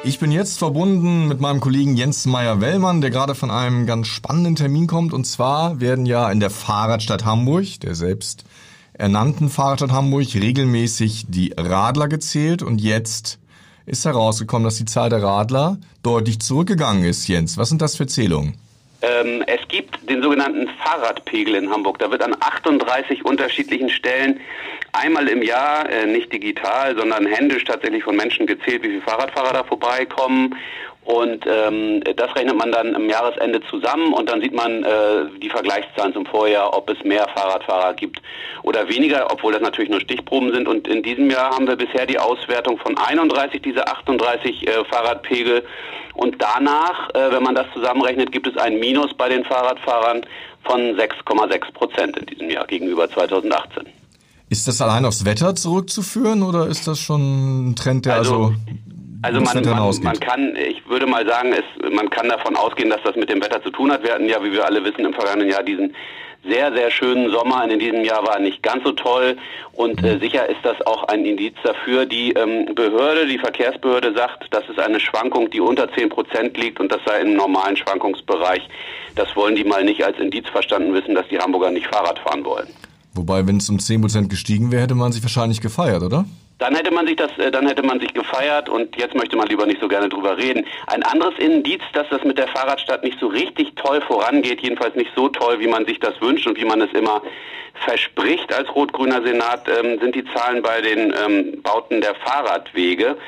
Ich 0.04 0.18
bin 0.18 0.32
jetzt 0.32 0.58
verbunden 0.58 1.28
mit 1.28 1.38
meinem 1.38 1.60
Kollegen 1.60 1.98
Jens 1.98 2.24
Meyer-Wellmann, 2.24 3.02
der 3.02 3.10
gerade 3.10 3.34
von 3.34 3.50
einem 3.50 3.84
ganz 3.84 4.06
spannenden 4.06 4.56
Termin 4.56 4.86
kommt. 4.86 5.12
Und 5.12 5.24
zwar 5.24 5.82
werden 5.82 6.06
ja 6.06 6.30
in 6.30 6.40
der 6.40 6.48
Fahrradstadt 6.48 7.26
Hamburg, 7.26 7.78
der 7.82 7.94
selbst 7.94 8.44
ernannten 8.94 9.50
Fahrradstadt 9.50 9.92
Hamburg, 9.92 10.34
regelmäßig 10.34 11.26
die 11.28 11.52
Radler 11.58 12.08
gezählt. 12.08 12.62
Und 12.62 12.80
jetzt 12.80 13.38
ist 13.84 14.06
herausgekommen, 14.06 14.64
dass 14.64 14.76
die 14.76 14.86
Zahl 14.86 15.10
der 15.10 15.22
Radler 15.22 15.76
deutlich 16.02 16.40
zurückgegangen 16.40 17.04
ist. 17.04 17.28
Jens, 17.28 17.58
was 17.58 17.68
sind 17.68 17.82
das 17.82 17.96
für 17.96 18.06
Zählungen? 18.06 18.54
Ähm, 19.02 19.44
es 19.46 19.60
gibt 19.68 20.08
den 20.08 20.22
sogenannten 20.22 20.68
Fahrradpegel 20.82 21.54
in 21.54 21.70
Hamburg. 21.70 21.98
Da 21.98 22.10
wird 22.10 22.22
an 22.22 22.34
38 22.40 23.26
unterschiedlichen 23.26 23.90
Stellen 23.90 24.40
einmal 24.92 25.28
im 25.28 25.42
Jahr, 25.42 25.88
äh, 25.88 26.06
nicht 26.06 26.32
digital, 26.32 26.96
sondern 26.96 27.26
händisch 27.26 27.64
tatsächlich 27.64 28.04
von 28.04 28.16
Menschen 28.16 28.46
gezählt, 28.46 28.82
wie 28.82 28.88
viele 28.88 29.02
Fahrradfahrer 29.02 29.52
da 29.52 29.64
vorbeikommen. 29.64 30.56
Und 31.04 31.44
ähm, 31.46 32.02
das 32.16 32.36
rechnet 32.36 32.56
man 32.56 32.70
dann 32.70 32.94
am 32.94 33.08
Jahresende 33.08 33.60
zusammen 33.62 34.12
und 34.12 34.28
dann 34.28 34.40
sieht 34.42 34.52
man 34.52 34.84
äh, 34.84 35.24
die 35.42 35.48
Vergleichszahlen 35.48 36.12
zum 36.12 36.26
Vorjahr, 36.26 36.76
ob 36.76 36.90
es 36.90 37.02
mehr 37.04 37.26
Fahrradfahrer 37.34 37.94
gibt 37.94 38.20
oder 38.62 38.88
weniger, 38.88 39.26
obwohl 39.32 39.52
das 39.52 39.62
natürlich 39.62 39.90
nur 39.90 40.00
Stichproben 40.00 40.52
sind. 40.52 40.68
Und 40.68 40.86
in 40.86 41.02
diesem 41.02 41.30
Jahr 41.30 41.54
haben 41.54 41.66
wir 41.66 41.76
bisher 41.76 42.04
die 42.04 42.18
Auswertung 42.18 42.78
von 42.78 42.96
31 42.96 43.62
dieser 43.62 43.88
38 43.88 44.68
äh, 44.68 44.84
Fahrradpegel. 44.84 45.64
Und 46.14 46.36
danach, 46.38 47.08
äh, 47.14 47.32
wenn 47.32 47.42
man 47.42 47.54
das 47.54 47.66
zusammenrechnet, 47.72 48.30
gibt 48.30 48.46
es 48.46 48.56
ein 48.58 48.78
Minus 48.78 49.14
bei 49.14 49.30
den 49.30 49.44
Fahrradfahrern 49.44 50.26
von 50.64 50.96
6,6 50.96 51.72
Prozent 51.72 52.18
in 52.18 52.26
diesem 52.26 52.50
Jahr 52.50 52.66
gegenüber 52.66 53.08
2018. 53.08 53.99
Ist 54.50 54.66
das 54.66 54.82
allein 54.82 55.04
aufs 55.04 55.24
Wetter 55.24 55.54
zurückzuführen 55.54 56.42
oder 56.42 56.66
ist 56.66 56.86
das 56.88 56.98
schon 56.98 57.70
ein 57.70 57.76
Trend, 57.76 58.04
der 58.04 58.16
also, 58.16 58.34
also 58.34 58.54
also 59.22 59.40
man, 59.40 59.64
man, 59.64 60.02
man, 60.02 60.20
kann, 60.20 60.56
ich 60.56 60.88
würde 60.88 61.06
mal 61.06 61.26
sagen, 61.26 61.52
es, 61.52 61.92
man 61.92 62.08
kann 62.08 62.28
davon 62.28 62.56
ausgehen, 62.56 62.90
dass 62.90 63.02
das 63.04 63.16
mit 63.16 63.28
dem 63.28 63.42
Wetter 63.42 63.62
zu 63.62 63.70
tun 63.70 63.92
hat. 63.92 64.02
Wir 64.02 64.14
hatten 64.14 64.28
ja, 64.28 64.42
wie 64.42 64.50
wir 64.50 64.64
alle 64.64 64.82
wissen, 64.82 65.04
im 65.04 65.12
vergangenen 65.12 65.50
Jahr 65.50 65.62
diesen 65.62 65.94
sehr, 66.42 66.72
sehr 66.72 66.90
schönen 66.90 67.30
Sommer. 67.30 67.68
In 67.70 67.78
diesem 67.78 68.02
Jahr 68.02 68.26
war 68.26 68.38
nicht 68.38 68.62
ganz 68.62 68.82
so 68.82 68.92
toll 68.92 69.36
und 69.72 70.02
äh, 70.02 70.18
sicher 70.18 70.48
ist 70.48 70.60
das 70.62 70.80
auch 70.86 71.04
ein 71.04 71.24
Indiz 71.24 71.54
dafür. 71.62 72.06
Die 72.06 72.32
ähm, 72.32 72.74
Behörde, 72.74 73.26
die 73.26 73.38
Verkehrsbehörde 73.38 74.14
sagt, 74.14 74.46
das 74.50 74.68
ist 74.68 74.78
eine 74.78 74.98
Schwankung, 74.98 75.50
die 75.50 75.60
unter 75.60 75.92
10 75.92 76.08
Prozent 76.08 76.56
liegt 76.56 76.80
und 76.80 76.90
das 76.90 77.00
sei 77.04 77.20
im 77.20 77.34
normalen 77.34 77.76
Schwankungsbereich. 77.76 78.68
Das 79.16 79.36
wollen 79.36 79.54
die 79.54 79.64
mal 79.64 79.84
nicht 79.84 80.02
als 80.02 80.18
Indiz 80.18 80.48
verstanden 80.48 80.94
wissen, 80.94 81.14
dass 81.14 81.28
die 81.28 81.38
Hamburger 81.38 81.70
nicht 81.70 81.86
Fahrrad 81.86 82.18
fahren 82.18 82.44
wollen. 82.44 82.68
Wobei, 83.20 83.46
wenn 83.46 83.58
es 83.58 83.68
um 83.68 83.78
10 83.78 84.00
Prozent 84.00 84.30
gestiegen 84.30 84.72
wäre, 84.72 84.80
hätte 84.80 84.94
man 84.94 85.12
sich 85.12 85.22
wahrscheinlich 85.22 85.60
gefeiert, 85.60 86.02
oder? 86.02 86.24
Dann 86.58 86.74
hätte 86.74 86.90
man 86.90 87.06
sich 87.06 87.16
das, 87.16 87.30
äh, 87.36 87.50
dann 87.50 87.66
hätte 87.66 87.82
man 87.82 88.00
sich 88.00 88.14
gefeiert 88.14 88.70
und 88.70 88.96
jetzt 88.96 89.14
möchte 89.14 89.36
man 89.36 89.46
lieber 89.46 89.66
nicht 89.66 89.78
so 89.78 89.88
gerne 89.88 90.08
drüber 90.08 90.38
reden. 90.38 90.64
Ein 90.86 91.02
anderes 91.02 91.34
Indiz, 91.38 91.82
dass 91.92 92.08
das 92.08 92.24
mit 92.24 92.38
der 92.38 92.48
Fahrradstadt 92.48 93.04
nicht 93.04 93.20
so 93.20 93.26
richtig 93.26 93.74
toll 93.76 94.00
vorangeht, 94.00 94.62
jedenfalls 94.62 94.94
nicht 94.94 95.10
so 95.14 95.28
toll, 95.28 95.60
wie 95.60 95.66
man 95.66 95.84
sich 95.84 96.00
das 96.00 96.18
wünscht 96.22 96.46
und 96.46 96.56
wie 96.58 96.64
man 96.64 96.80
es 96.80 96.90
immer 96.94 97.20
verspricht 97.74 98.54
als 98.54 98.74
rot-grüner 98.74 99.22
Senat, 99.22 99.68
ähm, 99.68 99.98
sind 100.00 100.14
die 100.14 100.24
Zahlen 100.32 100.62
bei 100.62 100.80
den 100.80 101.12
ähm, 101.12 101.60
Bauten 101.62 102.00
der 102.00 102.14
Fahrradwege. 102.14 103.18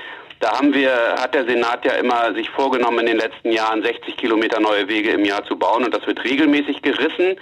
Da 0.42 0.58
haben 0.58 0.74
wir, 0.74 0.90
hat 1.20 1.36
der 1.36 1.44
Senat 1.44 1.84
ja 1.84 1.92
immer 1.92 2.34
sich 2.34 2.50
vorgenommen, 2.50 2.98
in 2.98 3.06
den 3.06 3.18
letzten 3.18 3.52
Jahren 3.52 3.80
60 3.80 4.16
Kilometer 4.16 4.58
neue 4.58 4.88
Wege 4.88 5.10
im 5.10 5.24
Jahr 5.24 5.44
zu 5.44 5.56
bauen 5.56 5.84
und 5.84 5.94
das 5.94 6.04
wird 6.04 6.24
regelmäßig 6.24 6.82
gerissen. 6.82 7.36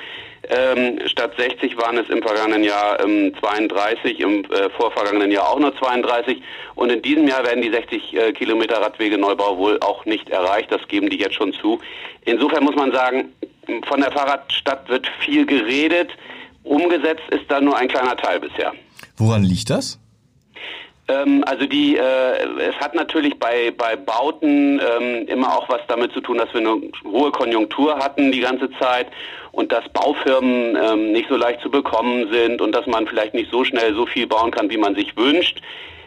Ähm, 0.51 0.99
statt 1.07 1.33
60 1.39 1.79
waren 1.79 1.97
es 1.97 2.11
im 2.11 2.21
vergangenen 2.21 2.63
Jahr 2.63 3.03
ähm, 3.03 3.33
32, 3.41 4.21
im 4.21 4.45
äh, 4.45 4.69
vorvergangenen 4.77 5.31
Jahr 5.31 5.49
auch 5.49 5.59
nur 5.59 5.75
32 5.79 6.43
und 6.75 6.93
in 6.93 7.01
diesem 7.01 7.27
Jahr 7.27 7.43
werden 7.43 7.63
die 7.63 7.71
60 7.71 8.13
äh, 8.13 8.33
Kilometer 8.35 8.83
Radwegeneubau 8.83 9.57
wohl 9.57 9.81
auch 9.81 10.05
nicht 10.05 10.29
erreicht. 10.29 10.71
Das 10.71 10.87
geben 10.87 11.09
die 11.09 11.17
jetzt 11.17 11.37
schon 11.37 11.55
zu. 11.55 11.81
Insofern 12.27 12.65
muss 12.65 12.77
man 12.77 12.93
sagen, 12.93 13.33
von 13.89 14.03
der 14.03 14.13
Fahrradstadt 14.13 14.91
wird 14.91 15.11
viel 15.25 15.47
geredet. 15.47 16.11
Umgesetzt 16.65 17.25
ist 17.31 17.45
da 17.49 17.63
nur 17.63 17.79
ein 17.79 17.89
kleiner 17.89 18.19
Teil 18.19 18.41
bisher. 18.41 18.75
Woran 19.17 19.43
liegt 19.43 19.71
das? 19.71 19.99
Ähm, 21.11 21.43
also 21.47 21.67
die, 21.67 21.97
äh, 21.97 22.61
es 22.61 22.77
hat 22.77 22.95
natürlich 22.95 23.39
bei, 23.39 23.73
bei 23.77 23.97
Bauten 23.97 24.81
ähm, 24.81 25.27
immer 25.27 25.57
auch 25.57 25.69
was 25.69 25.81
damit 25.89 26.13
zu 26.13 26.21
tun, 26.21 26.39
dass 26.39 26.53
wir 26.55 26.61
eine 26.61 26.81
hohe 27.05 27.31
Konjunktur 27.33 27.99
hatten 27.99 28.31
die 28.31 28.41
ganze 28.41 28.71
Zeit 28.79 29.09
und 29.53 29.73
dass 29.73 29.89
Baufirmen 29.89 30.77
ähm, 30.77 31.13
nicht 31.13 31.29
so 31.29 31.37
leicht 31.37 31.61
zu 31.63 31.71
bekommen 31.71 32.31
sind 32.33 32.61
und 32.61 32.73
dass 32.73 32.87
man 32.87 33.07
vielleicht 33.07 33.35
nicht 33.35 33.51
so 33.51 33.65
schnell 33.65 33.95
so 33.95 34.07
viel 34.07 34.27
bauen 34.27 34.51
kann, 34.51 34.71
wie 34.71 34.77
man 34.77 34.95
sich 34.95 35.17
wünscht. 35.17 35.61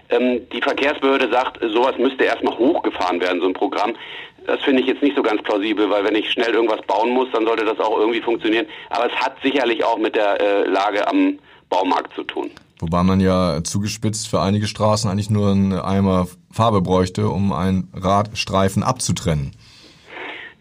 Ähm, 0.09 0.47
die 0.51 0.61
Verkehrsbehörde 0.61 1.29
sagt, 1.29 1.59
sowas 1.61 1.97
müsste 1.97 2.23
erstmal 2.23 2.57
hochgefahren 2.57 3.19
werden, 3.19 3.41
so 3.41 3.47
ein 3.47 3.53
Programm. 3.53 3.95
Das 4.45 4.61
finde 4.61 4.81
ich 4.81 4.87
jetzt 4.87 5.01
nicht 5.01 5.15
so 5.15 5.23
ganz 5.23 5.41
plausibel, 5.41 5.89
weil 5.89 6.03
wenn 6.03 6.15
ich 6.15 6.31
schnell 6.31 6.53
irgendwas 6.53 6.81
bauen 6.83 7.11
muss, 7.11 7.29
dann 7.31 7.45
sollte 7.45 7.65
das 7.65 7.79
auch 7.79 7.97
irgendwie 7.97 8.21
funktionieren. 8.21 8.67
Aber 8.89 9.07
es 9.07 9.13
hat 9.13 9.35
sicherlich 9.41 9.83
auch 9.83 9.97
mit 9.97 10.15
der 10.15 10.39
äh, 10.39 10.63
Lage 10.67 11.07
am 11.07 11.39
Baumarkt 11.69 12.13
zu 12.13 12.23
tun. 12.23 12.51
Wobei 12.83 13.01
man 13.01 13.21
ja 13.21 13.63
zugespitzt 13.63 14.27
für 14.27 14.41
einige 14.41 14.67
Straßen 14.67 15.09
eigentlich 15.09 15.29
nur 15.29 15.51
einen 15.51 15.71
Eimer 15.71 16.27
Farbe 16.51 16.81
bräuchte, 16.81 17.29
um 17.29 17.53
einen 17.53 17.87
Radstreifen 17.93 18.83
abzutrennen. 18.83 19.51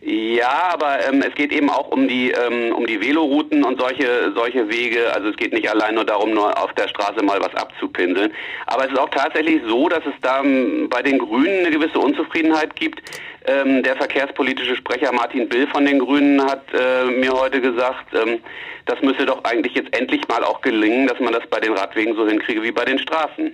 Ja, 0.04 0.70
aber 0.72 1.04
ähm, 1.08 1.20
es 1.26 1.34
geht 1.34 1.52
eben 1.52 1.68
auch 1.68 1.88
um 1.88 2.06
die 2.06 2.30
ähm, 2.30 2.72
um 2.72 2.86
die 2.86 3.00
Velorouten 3.00 3.64
und 3.64 3.80
solche 3.80 4.32
solche 4.36 4.68
Wege. 4.68 5.12
Also 5.12 5.30
es 5.30 5.36
geht 5.36 5.52
nicht 5.52 5.68
allein 5.68 5.96
nur 5.96 6.04
darum, 6.04 6.32
nur 6.32 6.56
auf 6.62 6.72
der 6.74 6.86
Straße 6.86 7.24
mal 7.24 7.40
was 7.40 7.54
abzupinseln. 7.56 8.32
Aber 8.66 8.84
es 8.84 8.92
ist 8.92 8.98
auch 8.98 9.10
tatsächlich 9.10 9.60
so, 9.66 9.88
dass 9.88 10.04
es 10.06 10.14
da 10.20 10.44
ähm, 10.44 10.88
bei 10.88 11.02
den 11.02 11.18
Grünen 11.18 11.66
eine 11.66 11.70
gewisse 11.70 11.98
Unzufriedenheit 11.98 12.76
gibt. 12.76 13.02
Ähm, 13.46 13.82
der 13.82 13.96
verkehrspolitische 13.96 14.76
Sprecher 14.76 15.12
Martin 15.12 15.48
Bill 15.48 15.66
von 15.66 15.84
den 15.84 15.98
Grünen 15.98 16.40
hat 16.42 16.62
äh, 16.72 17.06
mir 17.10 17.32
heute 17.32 17.60
gesagt, 17.60 18.14
ähm, 18.14 18.38
das 18.86 19.00
müsse 19.02 19.26
doch 19.26 19.42
eigentlich 19.44 19.74
jetzt 19.74 19.96
endlich 19.96 20.26
mal 20.28 20.44
auch 20.44 20.60
gelingen, 20.60 21.06
dass 21.06 21.18
man 21.20 21.32
das 21.32 21.42
bei 21.50 21.58
den 21.60 21.72
Radwegen 21.72 22.14
so 22.14 22.26
hinkriege 22.26 22.62
wie 22.62 22.72
bei 22.72 22.84
den 22.84 22.98
Straßen. 22.98 23.52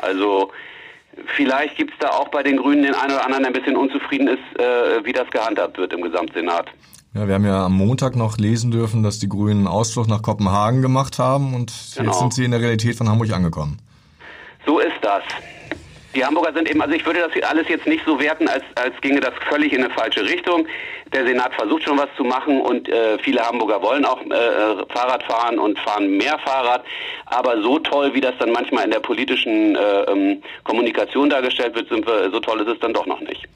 Also 0.00 0.50
vielleicht 1.36 1.76
gibt 1.76 1.92
es 1.92 1.98
da 2.00 2.08
auch 2.08 2.28
bei 2.28 2.42
den 2.42 2.56
Grünen 2.56 2.82
den 2.82 2.94
einen 2.94 3.12
oder 3.12 3.24
anderen, 3.24 3.44
der 3.44 3.52
ein 3.52 3.58
bisschen 3.58 3.76
unzufrieden 3.76 4.28
ist, 4.28 4.60
äh, 4.60 5.04
wie 5.04 5.12
das 5.12 5.28
gehandhabt 5.30 5.78
wird 5.78 5.92
im 5.92 6.02
Gesamtsenat. 6.02 6.66
Ja, 7.14 7.28
wir 7.28 7.34
haben 7.34 7.44
ja 7.44 7.66
am 7.66 7.74
Montag 7.74 8.16
noch 8.16 8.38
lesen 8.38 8.70
dürfen, 8.70 9.02
dass 9.02 9.18
die 9.18 9.28
Grünen 9.28 9.58
einen 9.58 9.66
Ausflug 9.66 10.08
nach 10.08 10.22
Kopenhagen 10.22 10.80
gemacht 10.80 11.18
haben 11.18 11.54
und 11.54 11.72
genau. 11.94 12.10
jetzt 12.10 12.20
sind 12.20 12.32
sie 12.32 12.44
in 12.44 12.52
der 12.52 12.60
Realität 12.60 12.96
von 12.96 13.08
Hamburg 13.08 13.32
angekommen. 13.32 13.78
So 14.66 14.78
ist 14.78 14.96
das. 15.02 15.22
Die 16.14 16.24
Hamburger 16.24 16.52
sind 16.52 16.68
eben, 16.70 16.82
also 16.82 16.94
ich 16.94 17.04
würde 17.06 17.20
das 17.20 17.42
alles 17.48 17.68
jetzt 17.68 17.86
nicht 17.86 18.04
so 18.04 18.20
werten, 18.20 18.48
als, 18.48 18.64
als 18.74 18.94
ginge 19.00 19.20
das 19.20 19.32
völlig 19.48 19.72
in 19.72 19.82
eine 19.82 19.92
falsche 19.92 20.22
Richtung. 20.22 20.66
Der 21.12 21.26
Senat 21.26 21.54
versucht 21.54 21.84
schon 21.84 21.98
was 21.98 22.08
zu 22.16 22.24
machen 22.24 22.60
und 22.60 22.88
äh, 22.88 23.18
viele 23.18 23.40
Hamburger 23.40 23.80
wollen 23.82 24.04
auch 24.04 24.20
äh, 24.20 24.84
Fahrrad 24.88 25.22
fahren 25.24 25.58
und 25.58 25.78
fahren 25.78 26.16
mehr 26.16 26.38
Fahrrad. 26.38 26.84
Aber 27.26 27.62
so 27.62 27.78
toll, 27.78 28.12
wie 28.14 28.20
das 28.20 28.34
dann 28.38 28.52
manchmal 28.52 28.84
in 28.84 28.90
der 28.90 29.00
politischen 29.00 29.74
äh, 29.74 30.02
ähm, 30.02 30.42
Kommunikation 30.64 31.30
dargestellt 31.30 31.74
wird, 31.74 31.88
sind 31.88 32.06
wir, 32.06 32.30
so 32.30 32.40
toll 32.40 32.60
ist 32.60 32.68
es 32.68 32.80
dann 32.80 32.92
doch 32.92 33.06
noch 33.06 33.20
nicht. 33.20 33.48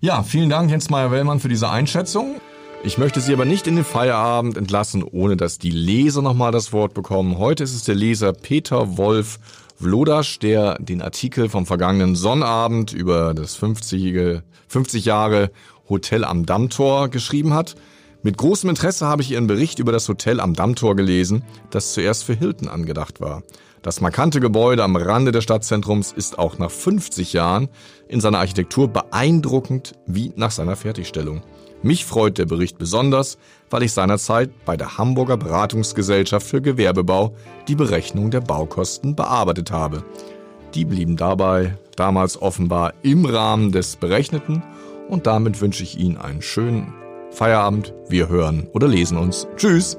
Ja, 0.00 0.22
vielen 0.22 0.50
Dank, 0.50 0.70
Jens 0.70 0.90
Meyer-Wellmann, 0.90 1.40
für 1.40 1.48
diese 1.48 1.70
Einschätzung. 1.70 2.40
Ich 2.84 2.98
möchte 2.98 3.20
Sie 3.20 3.32
aber 3.32 3.44
nicht 3.44 3.68
in 3.68 3.76
den 3.76 3.84
Feierabend 3.84 4.56
entlassen, 4.56 5.04
ohne 5.04 5.36
dass 5.36 5.58
die 5.58 5.70
Leser 5.70 6.20
nochmal 6.20 6.50
das 6.50 6.72
Wort 6.72 6.94
bekommen. 6.94 7.38
Heute 7.38 7.62
ist 7.62 7.74
es 7.74 7.84
der 7.84 7.94
Leser 7.94 8.32
Peter 8.32 8.98
Wolf 8.98 9.38
Vlodasch, 9.82 10.38
der 10.38 10.78
den 10.78 11.02
Artikel 11.02 11.48
vom 11.48 11.66
vergangenen 11.66 12.14
Sonnabend 12.14 12.92
über 12.92 13.34
das 13.34 13.56
50, 13.56 14.40
50 14.68 15.04
Jahre 15.04 15.50
Hotel 15.88 16.24
am 16.24 16.46
Dammtor 16.46 17.08
geschrieben 17.08 17.52
hat. 17.52 17.74
Mit 18.22 18.38
großem 18.38 18.70
Interesse 18.70 19.06
habe 19.06 19.22
ich 19.22 19.32
Ihren 19.32 19.48
Bericht 19.48 19.80
über 19.80 19.90
das 19.90 20.08
Hotel 20.08 20.38
am 20.38 20.54
Dammtor 20.54 20.94
gelesen, 20.94 21.42
das 21.70 21.94
zuerst 21.94 22.22
für 22.22 22.34
Hilton 22.34 22.68
angedacht 22.68 23.20
war. 23.20 23.42
Das 23.82 24.00
markante 24.00 24.38
Gebäude 24.38 24.84
am 24.84 24.94
Rande 24.94 25.32
des 25.32 25.42
Stadtzentrums 25.42 26.12
ist 26.12 26.38
auch 26.38 26.58
nach 26.58 26.70
50 26.70 27.32
Jahren 27.32 27.68
in 28.06 28.20
seiner 28.20 28.38
Architektur 28.38 28.86
beeindruckend 28.86 29.94
wie 30.06 30.32
nach 30.36 30.52
seiner 30.52 30.76
Fertigstellung. 30.76 31.42
Mich 31.82 32.04
freut 32.04 32.38
der 32.38 32.46
Bericht 32.46 32.78
besonders, 32.78 33.38
weil 33.72 33.82
ich 33.82 33.92
seinerzeit 33.92 34.50
bei 34.64 34.76
der 34.76 34.98
Hamburger 34.98 35.36
Beratungsgesellschaft 35.36 36.46
für 36.46 36.60
Gewerbebau 36.60 37.34
die 37.68 37.74
Berechnung 37.74 38.30
der 38.30 38.40
Baukosten 38.40 39.16
bearbeitet 39.16 39.70
habe. 39.70 40.04
Die 40.74 40.84
blieben 40.84 41.16
dabei 41.16 41.76
damals 41.96 42.40
offenbar 42.40 42.94
im 43.02 43.24
Rahmen 43.24 43.72
des 43.72 43.96
Berechneten 43.96 44.62
und 45.08 45.26
damit 45.26 45.60
wünsche 45.60 45.82
ich 45.82 45.98
Ihnen 45.98 46.16
einen 46.16 46.42
schönen 46.42 46.94
Feierabend. 47.30 47.94
Wir 48.08 48.28
hören 48.28 48.68
oder 48.72 48.88
lesen 48.88 49.18
uns. 49.18 49.46
Tschüss! 49.56 49.98